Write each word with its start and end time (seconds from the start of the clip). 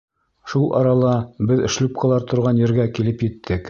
Шул 0.53 0.65
арала 0.79 1.13
беҙ 1.53 1.63
шлюпкалар 1.77 2.29
торған 2.35 2.67
ергә 2.67 2.93
килеп 2.99 3.29
еттек. 3.31 3.59